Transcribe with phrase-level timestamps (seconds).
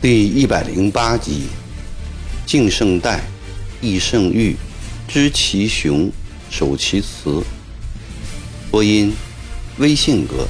[0.00, 1.48] 第一百零八集：
[2.46, 3.20] 敬圣代，
[3.82, 4.56] 义圣欲，
[5.06, 6.10] 知其雄，
[6.50, 7.44] 守其雌。
[8.70, 9.12] 播音：
[9.76, 10.48] 微信哥。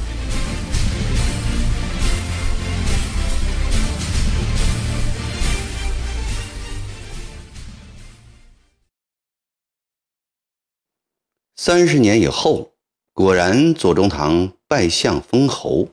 [11.62, 12.72] 三十年以后，
[13.12, 15.90] 果然左宗棠拜相封侯，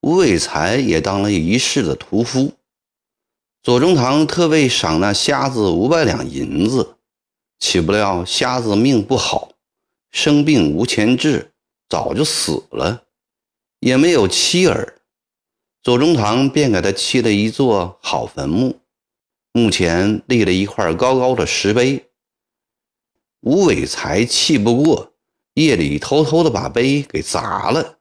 [0.00, 2.54] 吴伟才也当了一世的屠夫。
[3.62, 6.96] 左宗棠特为赏那瞎子五百两银子，
[7.60, 9.52] 岂不料瞎子命不好，
[10.10, 11.52] 生病无钱治，
[11.88, 13.04] 早就死了，
[13.78, 14.96] 也没有妻儿。
[15.80, 18.80] 左宗棠便给他砌了一座好坟墓，
[19.52, 22.04] 墓前立了一块高高的石碑。
[23.40, 25.12] 吴伟才气不过，
[25.54, 27.98] 夜里偷偷的把碑给砸了。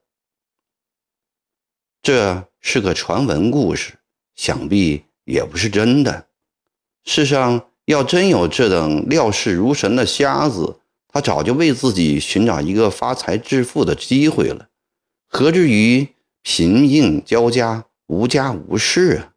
[2.01, 3.99] 这是个传闻故事，
[4.35, 5.03] 想必。
[5.27, 6.27] 也不是真的。
[7.03, 10.79] 世上要真有这等料事如神的瞎子，
[11.09, 14.69] 他早就为自己寻找一个发财致富的机会了，
[15.27, 16.07] 何至于
[16.43, 19.33] 贫硬交加、无家无室啊？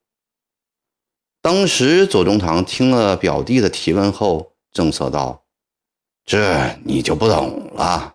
[1.42, 5.42] 当时左宗棠听了表弟的提问后，正色道
[6.30, 8.14] ：“这你就不懂了。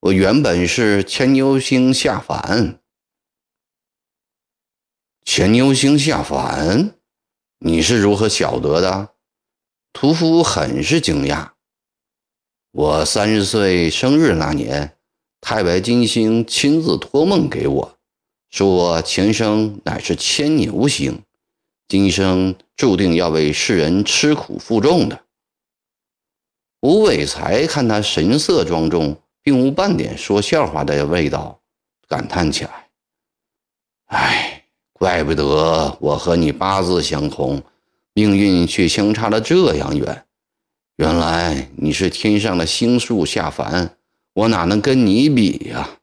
[0.00, 2.80] 我原本是牵牛星下凡，
[5.22, 6.94] 牵牛星下凡。”
[7.60, 9.10] 你是如何晓得的？
[9.92, 11.50] 屠夫很是惊讶。
[12.70, 14.96] 我三十岁生日那年，
[15.42, 17.98] 太白金星亲自托梦给我，
[18.48, 21.22] 说我前生乃是牵牛星，
[21.86, 25.26] 今生注定要为世人吃苦负重的。
[26.82, 31.58] 吴伟才看他神色庄重，并无半点说笑话的味道，
[32.06, 32.88] 感叹起来
[34.06, 34.58] ：“唉。”
[34.92, 37.60] 怪不得我和你八字相同，
[38.12, 40.24] 命运却相差了这样远。
[40.94, 43.96] 原来你是天上的星宿下凡，
[44.32, 45.98] 我哪能跟你比呀？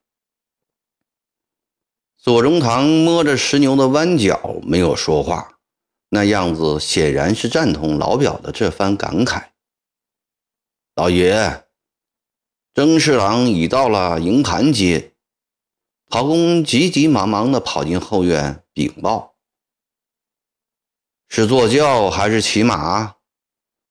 [2.17, 5.53] 左宗棠摸着石牛的弯角，没有说话，
[6.09, 9.43] 那样子显然是赞同老表的这番感慨。
[10.99, 11.63] 老爷，
[12.75, 15.13] 曾侍郎已到了营盘街。
[16.09, 19.35] 陶公急急忙忙地跑进后院禀报
[21.29, 23.15] ：“是坐轿还是骑马？”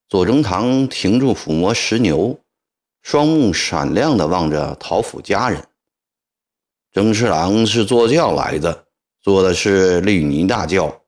[0.06, 2.38] 左宗棠停住抚摸石牛，
[3.00, 5.66] 双目闪亮地望着陶府家人。
[6.92, 8.86] 曾侍郎是坐轿来的，
[9.22, 11.00] 坐的是绿泥大轿。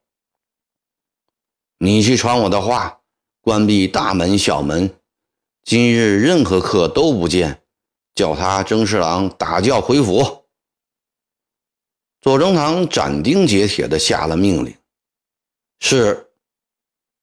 [1.77, 3.01] 你去传我的话，
[3.39, 4.91] 关闭大门、小门，
[5.63, 7.61] 今日任何客都不见，
[8.15, 10.45] 叫他曾侍郎打轿回府。
[12.19, 14.75] 左宗棠斩钉截铁地下了命令。
[15.79, 16.31] 是，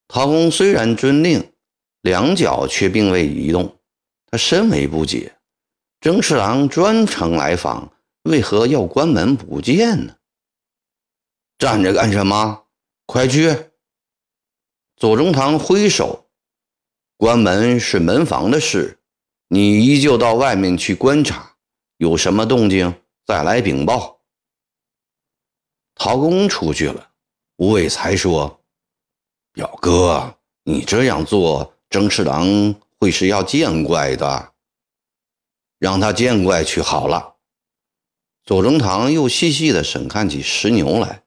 [0.07, 1.53] 陶公虽然遵令，
[2.03, 3.79] 两脚却并未移动。
[4.31, 5.37] 他深为不解：
[6.01, 10.17] 曾侍郎专程来访，为何要关门不见呢？
[11.59, 12.67] 站着干什么？
[13.07, 13.71] 快去！
[14.97, 16.28] 左宗棠挥手
[17.19, 19.01] ：“关门是门房的事，
[19.49, 21.57] 你依旧到外面去观察，
[21.97, 22.95] 有什么动静
[23.27, 24.21] 再来禀报。”
[25.97, 27.11] 陶公出去了，
[27.57, 28.61] 吴伟才说
[29.53, 34.53] ：“表哥，你这样做，曾侍郎会是要见怪的。
[35.81, 37.35] 让他见怪去好了。”
[38.47, 41.25] 左宗棠又细细的审看起石牛来，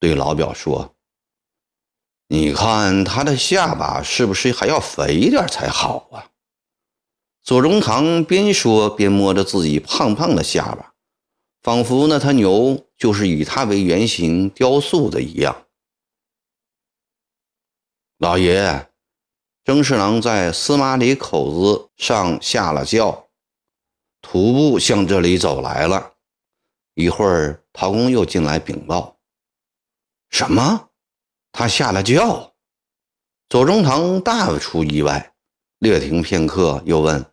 [0.00, 0.93] 对老表说
[2.28, 6.30] ：“你看他的下巴是不是还要肥点才好啊？”
[7.42, 10.92] 左宗棠边说边摸着自己胖胖的下巴。
[11.62, 15.64] 仿佛那头牛就是以他为原型雕塑的一样。
[18.18, 18.90] 老爷，
[19.64, 23.28] 曾侍郎在司马里口子上下了轿，
[24.20, 26.12] 徒步向这里走来了。
[26.92, 29.16] 一会儿，陶公又进来禀报
[30.28, 30.90] ：“什么？
[31.54, 32.52] 他下了轿？”
[33.48, 35.32] 左宗棠大出意外，
[35.78, 37.24] 略停片刻，又问：“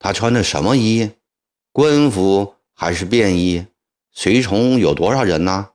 [0.00, 1.12] 他穿的什么衣？
[1.72, 3.66] 官服？”还是便衣，
[4.12, 5.70] 随从有多少人呢？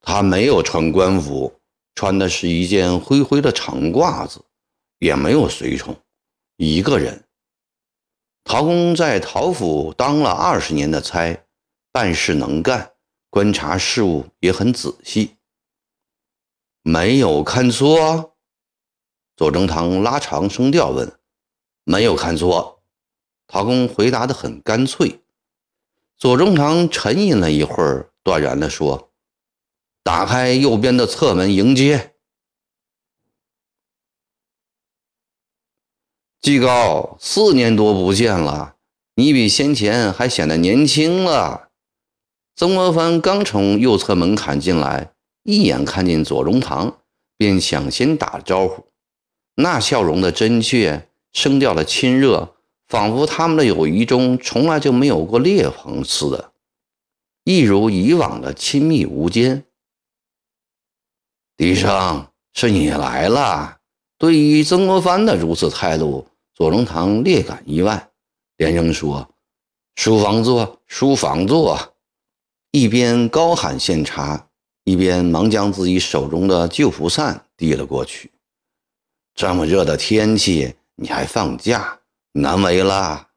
[0.00, 1.60] 他没有穿官服，
[1.96, 4.44] 穿的是一件灰灰的长褂子，
[5.00, 5.96] 也没有随从，
[6.58, 7.24] 一个人。
[8.44, 11.44] 陶公在陶府当了二十年的差，
[11.90, 12.92] 办事能干，
[13.28, 15.34] 观察事物也很仔细，
[16.82, 18.34] 没有看错。
[19.36, 21.18] 左宗棠拉长声调问
[21.84, 22.82] ：“没有看错。”
[23.48, 25.20] 陶公回答得很干脆。
[26.16, 29.10] 左宗棠沉吟了一会儿，断然地说
[30.02, 32.14] ：“打开右边的侧门迎接。”
[36.40, 38.76] 季高，四年多不见了，
[39.14, 41.70] 你比先前还显得年轻了。
[42.56, 45.12] 曾国藩刚从右侧门槛进来，
[45.42, 46.98] 一眼看见左宗棠，
[47.36, 48.86] 便抢先打了招呼，
[49.56, 52.56] 那笑容的真切，声调的亲热。
[52.88, 56.52] 仿佛他们的友谊中从来就没有过裂缝似的，
[57.42, 59.64] 一如以往的亲密无间。
[61.56, 63.78] 笛声，是你来了。
[64.18, 68.10] 对于曾国藩的如此态度，左宗棠略感意外，
[68.58, 69.26] 连声说
[69.96, 71.94] ：“书房坐，书房坐。”
[72.72, 74.50] 一边高喊献茶，
[74.84, 78.30] 一边忙将自己手中的旧蒲扇递了过去。
[79.34, 82.00] 这么热的天气，你还放假？
[82.32, 83.28] 难为了，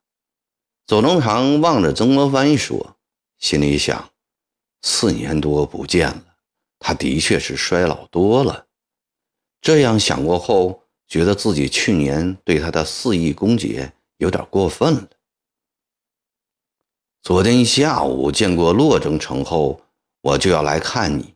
[0.87, 2.95] 左宗棠望着曾国藩说，
[3.37, 4.09] 心里想：
[4.81, 6.23] 四年多不见了，
[6.79, 8.67] 他的确是衰老多了。
[9.61, 15.09] 这样想过后，觉得自己去年对他的肆意攻讦有点过分了。
[17.21, 19.81] 昨天下午见过骆征成后，
[20.21, 21.34] 我就要来看你。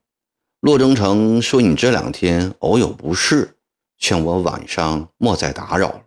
[0.60, 3.58] 骆征成说你这两天偶有不适，
[3.98, 6.02] 劝我晚上莫再打扰了。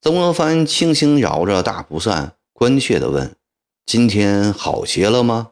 [0.00, 3.36] 曾国藩轻轻摇着大蒲扇，关切地问
[3.84, 5.50] ：“今天好些了吗？”“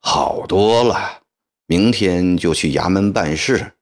[0.00, 1.20] 好多了，
[1.66, 3.74] 明天就去衙门办事。”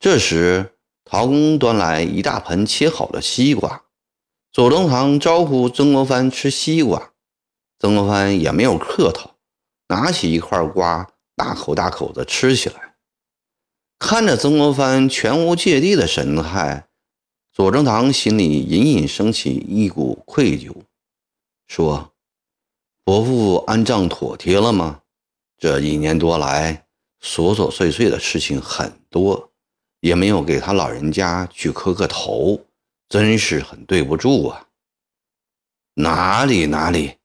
[0.00, 3.84] 这时，陶公端来一大盆切好的西瓜，
[4.50, 7.12] 左宗棠招呼曾国藩吃西瓜，
[7.78, 9.36] 曾国藩也没有客套，
[9.88, 12.96] 拿起一块瓜，大口大口的吃起来。
[13.98, 16.88] 看着曾国藩全无芥蒂的神态。
[17.52, 20.74] 左宗棠心里隐隐升起一股愧疚，
[21.66, 22.12] 说
[23.02, 25.00] ：“伯父安葬妥帖了吗？
[25.56, 26.84] 这一年多来，
[27.22, 29.52] 琐琐碎碎的事情很多，
[30.00, 32.66] 也没有给他老人家去磕个头，
[33.08, 34.66] 真是很对不住啊。”
[35.96, 37.16] 哪里哪里，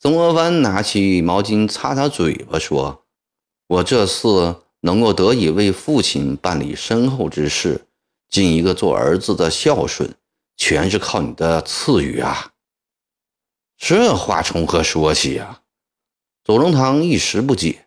[0.00, 3.04] 曾国藩拿起毛巾擦擦嘴巴，说
[3.66, 7.82] ：“我这次能够得以为父亲办理身后之事。”
[8.28, 10.12] 尽一个做儿子的孝顺，
[10.56, 12.54] 全是靠你的赐予啊！
[13.78, 15.62] 这话从何说起呀？
[16.42, 17.86] 左宗棠一时不解。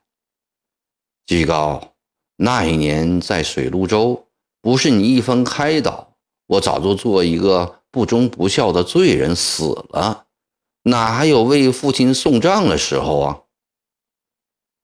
[1.26, 1.94] 季高，
[2.38, 4.28] 那一年在水陆州，
[4.62, 6.16] 不是你一番开导，
[6.48, 10.28] 我早就做一个不忠不孝的罪人死了，
[10.84, 13.42] 哪还有为父亲送葬的时候啊？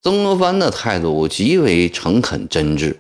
[0.06, 3.00] 曾国藩的态度极为诚恳真挚。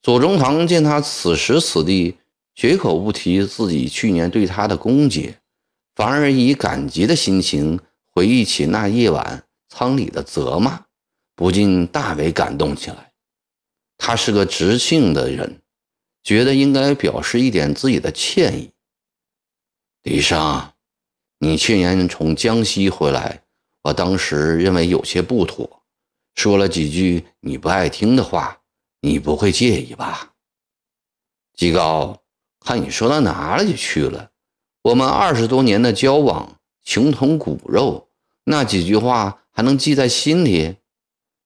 [0.00, 2.18] 左宗棠见他此时此地
[2.54, 5.34] 绝口不提自己去年对他的攻讦，
[5.96, 7.80] 反而以感激的心情
[8.12, 10.84] 回忆起那夜晚仓里的责骂，
[11.34, 13.10] 不禁大为感动起来。
[13.98, 15.60] 他是个直性的人，
[16.22, 18.70] 觉得应该表示一点自己的歉意。
[20.04, 20.70] 李生，
[21.40, 23.42] 你去年从江西回来，
[23.82, 25.79] 我当时认为有些不妥，
[26.34, 28.56] 说了几句你不爱听的话。
[29.02, 30.34] 你不会介意吧，
[31.54, 32.22] 季高？
[32.60, 34.30] 看你说到哪里去了？
[34.82, 38.10] 我们二十多年的交往，情同骨肉，
[38.44, 40.76] 那几句话还能记在心里？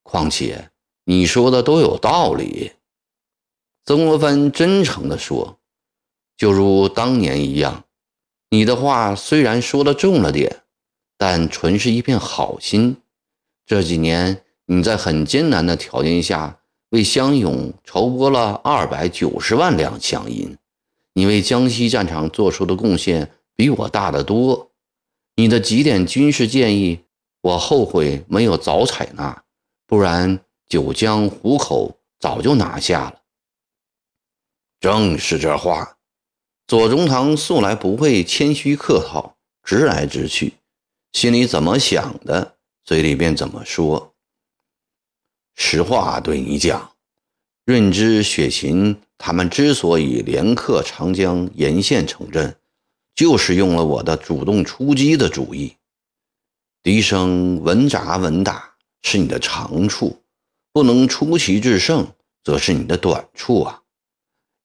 [0.03, 0.73] 况且
[1.05, 2.73] 你说的都有道理。
[3.85, 5.61] 曾国藩真诚地说
[6.37, 7.85] ：“就如当年一样，
[8.51, 10.65] 你的话虽然说的重了点，
[11.17, 12.97] 但纯是一片好心。
[13.65, 16.59] 这几年你在很艰难的条件下。”
[16.91, 20.57] 为湘勇筹拨了二百九十万两饷银，
[21.15, 24.71] 你为江西战场做出的贡献比我大得多。
[25.35, 27.01] 你的几点军事建议，
[27.41, 29.43] 我后悔没有早采纳，
[29.89, 33.23] 不然九江、湖口早就拿下了。
[34.79, 35.97] 正是这话，
[36.69, 40.55] 左宗棠素来不会谦虚客套，直来直去，
[41.11, 42.55] 心里怎么想的，
[42.85, 44.14] 嘴里便怎么说。
[45.55, 46.93] 实话对你讲，
[47.65, 52.57] 润之、雪芹他们之所以连克长江沿线城镇，
[53.15, 55.77] 就是用了我的主动出击的主意。
[56.83, 60.21] 笛声稳扎稳打是你的长处，
[60.73, 62.07] 不能出奇制胜，
[62.43, 63.83] 则是你的短处啊！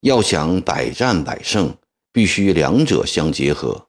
[0.01, 1.77] 要想百战百胜，
[2.11, 3.87] 必须两者相结合。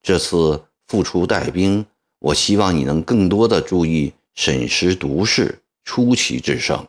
[0.00, 1.84] 这次复出带兵，
[2.20, 5.60] 我希望你能更多的注意审时度势。
[5.86, 6.86] 出奇制胜，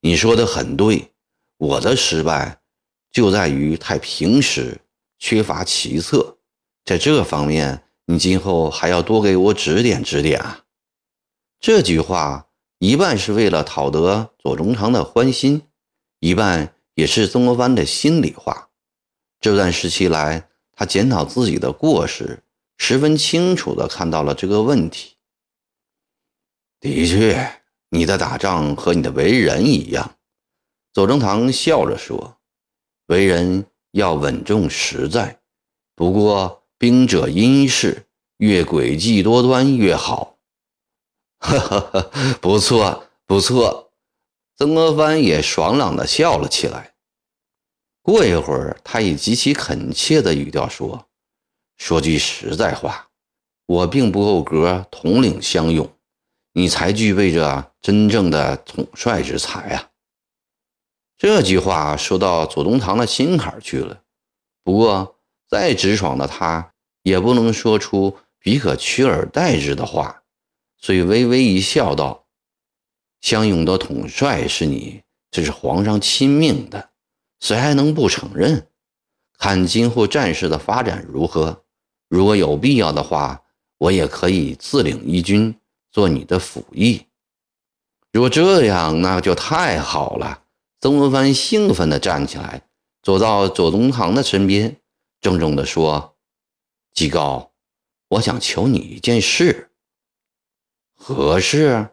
[0.00, 1.12] 你说的很对。
[1.58, 2.62] 我的失败
[3.10, 4.80] 就在于太平时，
[5.18, 6.38] 缺乏奇策，
[6.84, 10.64] 在这方面，你今后还要多给我指点指点啊。
[11.60, 12.48] 这句话
[12.78, 15.62] 一半是为了讨得左宗棠的欢心，
[16.20, 18.70] 一半也是曾国藩的心里话。
[19.40, 22.42] 这段时期来，他检讨自己的过失，
[22.78, 25.16] 十分清楚地看到了这个问题。
[26.80, 27.61] 的确，
[27.94, 30.16] 你的打仗和你的为人一样。
[30.94, 32.38] 左宗棠笑着说
[33.08, 35.40] ：“为人要稳重实在，
[35.94, 38.06] 不过兵者阴事，
[38.38, 40.38] 越诡计多端越好。”
[41.38, 43.92] 哈哈哈，不错不错，
[44.56, 46.94] 曾国藩也爽朗地笑了起来。
[48.00, 51.08] 过一会儿，他以极其恳切的语调说
[51.76, 53.10] ：“说句实在话，
[53.66, 55.92] 我并不够格统领乡勇，
[56.54, 59.90] 你才具备着真正的统帅之才啊。”
[61.18, 64.02] 这句话说到左宗棠的心坎去了。
[64.64, 65.16] 不过，
[65.48, 66.72] 再直爽的他，
[67.02, 70.22] 也不能说出比可取而代之的话。
[70.78, 72.26] 所以微微一笑，道
[73.20, 76.90] ：“相勇的统帅是你，这是皇上亲命的，
[77.38, 78.66] 谁还能不承认？
[79.38, 81.64] 看今后战事的发展如何？
[82.08, 83.42] 如果有必要的话，
[83.78, 85.54] 我也可以自领一军，
[85.90, 86.64] 做你的辅
[88.12, 90.44] 若这样，那就太好了。”
[90.80, 92.62] 曾国藩兴奋地站起来，
[93.02, 94.76] 走到左宗棠的身边，
[95.20, 96.16] 郑重地说
[96.92, 97.52] ：“季高，
[98.08, 99.70] 我想求你一件事。”
[100.94, 101.90] 何事？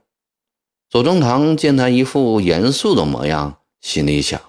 [0.89, 4.41] 左宗棠见他一副严肃的模样，心里想：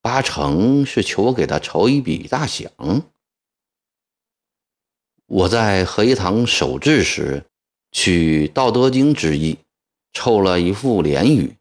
[0.00, 2.68] 八成是求我给他筹一笔大饷。
[5.26, 7.44] 我在合一堂守制时，
[7.90, 9.58] 取《道德经》之意，
[10.16, 11.58] 凑了一副联语，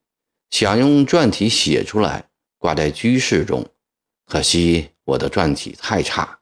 [0.49, 3.65] 想用篆体写出来，挂在居室中。
[4.25, 6.39] 可惜我的篆体太差，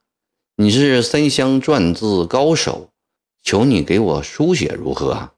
[0.55, 2.91] 你是三湘篆字高手，
[3.41, 5.31] 求你给我书写如何？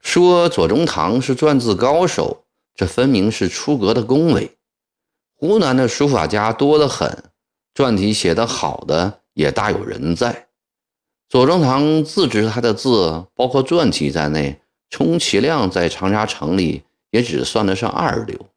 [0.00, 4.56] 说左宗棠是篆字高手，这分明是出格的恭维。
[5.34, 7.24] 湖南的书法家多得很，
[7.74, 10.48] 篆体写得好的也大有人在。
[11.28, 18.48] 左宗棠自知他的字，包括篆体在内，充其量在长沙城里也只算得上二流。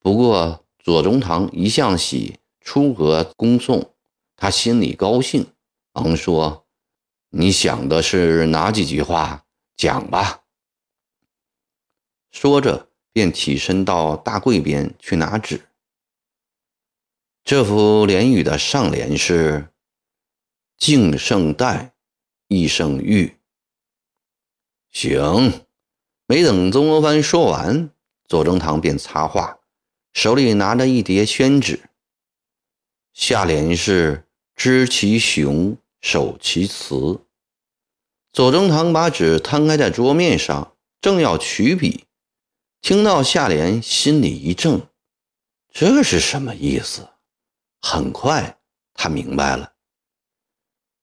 [0.00, 3.94] 不过左宗棠一向喜出阁恭送，
[4.36, 5.46] 他心里高兴，
[5.92, 6.66] 忙说
[7.30, 9.44] ：“你想的是哪几句话？”
[9.76, 10.42] 讲吧。
[12.30, 15.68] 说着，便起身到大柜边去拿纸。
[17.44, 19.72] 这幅联语的上联是
[20.76, 21.94] “敬圣代，
[22.48, 23.37] 一生玉”。
[24.98, 25.64] 行。
[26.26, 27.90] 没等曾国藩说完，
[28.26, 29.60] 左宗棠便插话，
[30.12, 31.88] 手里拿着一叠宣纸。
[33.14, 34.26] 下联是
[34.56, 37.24] “知其雄，守其雌”。
[38.34, 42.04] 左宗棠把纸摊开在桌面上，正要取笔，
[42.80, 44.88] 听到下联，心里一怔，
[45.72, 47.08] 这是什么意思？
[47.80, 48.58] 很快
[48.94, 49.74] 他明白了，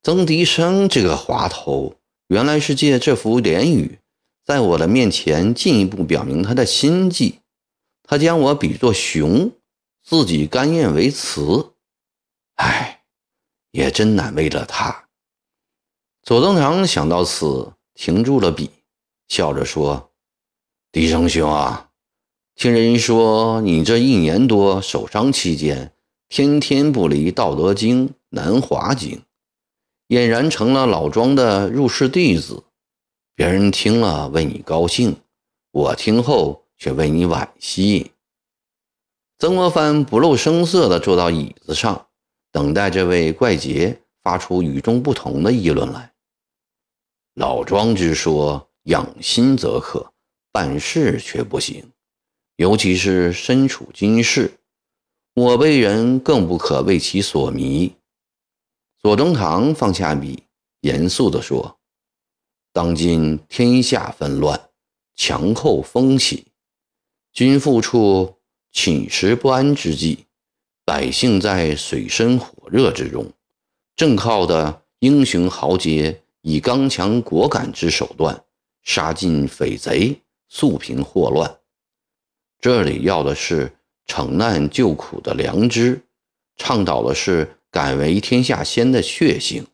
[0.04, 1.96] 曾迪生这个滑头，
[2.28, 4.00] 原来是借这幅联语，
[4.44, 7.40] 在我的面前进一步表明他的心迹。
[8.04, 9.52] 他将我比作熊，
[10.04, 11.74] 自己甘愿为雌，
[12.56, 13.04] 唉，
[13.72, 15.08] 也真难为了他。
[16.24, 18.72] 左宗棠想到此，停住了笔，
[19.28, 20.12] 笑着说
[20.92, 21.90] ：“狄生兄啊，
[22.56, 25.94] 听人说你这一年多守伤期间，
[26.28, 29.18] 天天不离《道德经》《南华经》，
[30.08, 32.64] 俨然成了老庄的入室弟子。
[33.36, 35.18] 别人听了为你高兴，
[35.72, 38.12] 我听后却为你惋惜。”
[39.38, 42.08] 曾国藩不露声色地坐到椅子上，
[42.52, 46.14] 等待这位怪杰发出与众不同的议论来。
[47.34, 50.14] 老庄之说，养心则可，
[50.54, 51.92] 办事却不行。
[52.56, 54.54] 尤其是身处今世，
[55.34, 57.94] 我辈人更不可为其所迷。
[59.06, 60.46] 左宗棠放下笔，
[60.82, 61.78] 严肃地说
[62.74, 64.60] ：“当今天下纷乱，
[65.16, 66.48] 强寇风起，
[67.32, 68.40] 君父处
[68.72, 70.26] 寝食不安之际，
[70.84, 73.32] 百姓在水深火热之中，
[73.96, 78.44] 正靠的英雄豪杰。”以刚强果敢之手段
[78.82, 80.20] 杀尽匪贼，
[80.50, 81.60] 肃平祸乱。
[82.60, 83.72] 这里要的是
[84.08, 86.02] 惩难救苦的良知，
[86.58, 89.68] 倡导的是敢为天下先的血性，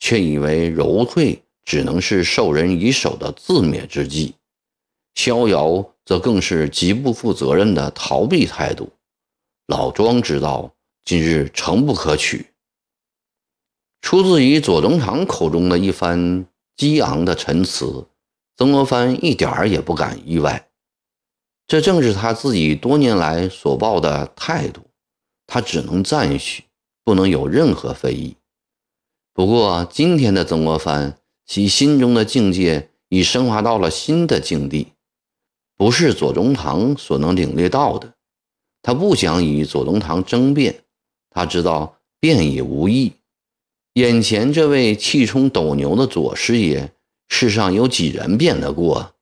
[0.00, 4.34] 却以为柔退只能是授人以手的自灭之计，
[5.14, 8.90] 逍遥则更是极不负责任的逃避态度。
[9.68, 12.46] 老庄知道今日诚不可取。
[14.00, 16.44] 出自于左宗棠口中的一番
[16.76, 18.08] 激昂的陈词，
[18.56, 20.68] 曾国藩一点儿也不感意外。
[21.68, 24.82] 这正是他自己多年来所抱的态度，
[25.46, 26.64] 他只能赞许，
[27.04, 28.36] 不能有任何非议。
[29.32, 34.88] 不过，今天的曾国藩，其心中的境界已升华到了新的境地，
[35.76, 38.14] 不是左宗棠所能领略到的。
[38.82, 40.84] 他不想与左宗棠争辩，
[41.30, 43.12] 他知道辩也无益。
[43.94, 46.92] 眼前这位气冲斗牛的左师爷，
[47.28, 49.14] 世上有几人辩得过？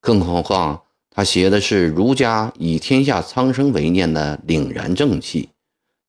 [0.00, 0.82] 更何况。
[1.16, 5.48] 他写的是儒家以天下苍生为念的凛然正气，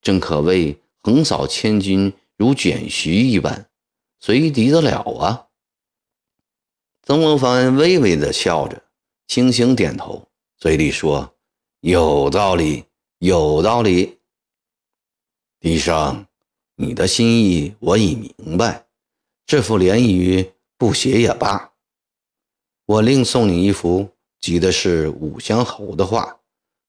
[0.02, 3.70] 正可谓横扫千军如卷席一般，
[4.18, 5.46] 谁敌得了啊？
[7.04, 8.82] 曾国藩微微的笑着，
[9.28, 10.26] 轻轻点头，
[10.58, 11.32] 嘴里说
[11.78, 12.86] ：“有道理，
[13.20, 14.18] 有道理。”
[15.62, 16.26] 笛生，
[16.74, 18.84] 你的心意我已明白，
[19.46, 21.70] 这副联语不写也罢，
[22.84, 24.10] 我另送你一幅。
[24.40, 26.40] 急的是武乡侯的话，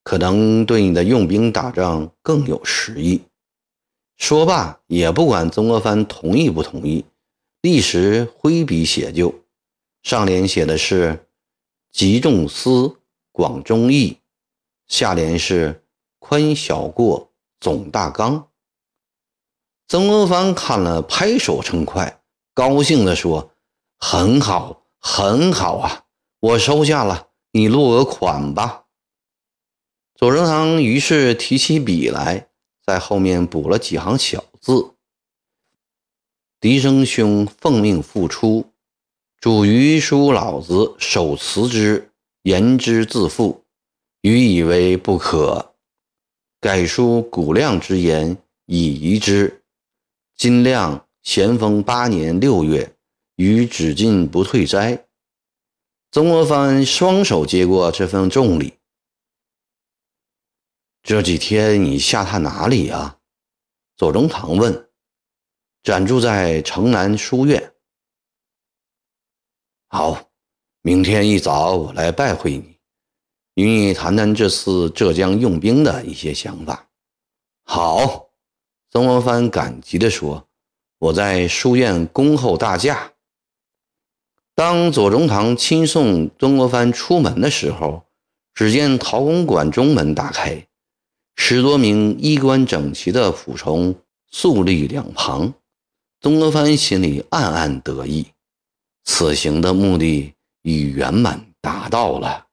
[0.01, 3.21] 可能对你的用兵打仗更有实益。
[4.17, 7.05] 说罢，也不管曾国藩同意不同意，
[7.61, 9.33] 立时挥笔写就。
[10.03, 11.27] 上联写的是
[11.91, 12.99] “集众思，
[13.31, 14.17] 广忠义”，
[14.87, 15.83] 下联是
[16.19, 18.49] “宽小过，总大纲”。
[19.87, 22.21] 曾国藩看了，拍手称快，
[22.53, 23.51] 高兴地说
[23.99, 26.05] ：“很好，很好啊，
[26.39, 28.83] 我收下了。”你落个款吧。
[30.13, 32.46] 左宗棠于是提起笔来，
[32.87, 34.93] 在后面补了几行小字
[36.61, 38.65] ：“笛生兄奉命复出，
[39.41, 42.09] 主于书老子手辞之，
[42.43, 43.65] 言之自负，
[44.21, 45.73] 余以为不可。
[46.61, 49.61] 改书古亮之言，以遗之。
[50.37, 52.95] 今亮咸丰八年六月，
[53.35, 55.03] 于只进不退斋。”
[56.09, 58.76] 曾国藩双手接过这份重礼。
[61.07, 63.19] 这几天你下榻哪里呀？
[63.95, 64.89] 左宗棠问。
[65.81, 67.71] 暂住在城南书院。
[69.87, 70.27] 好，
[70.81, 72.77] 明天一早我来拜会你，
[73.53, 76.89] 与你谈谈这次浙江用兵的一些想法。
[77.63, 78.27] 好，
[78.91, 80.49] 曾国藩感激地说
[80.99, 83.13] ：“我在书院恭候大驾。”
[84.53, 88.05] 当左宗棠亲送曾国藩出门的时候，
[88.53, 90.66] 只见陶公馆中门打开，
[91.37, 93.95] 十多名衣冠整齐的仆从
[94.29, 95.53] 肃立两旁。
[96.19, 98.25] 曾国藩心里暗暗得意，
[99.05, 102.46] 此行的目的已圆满达到了。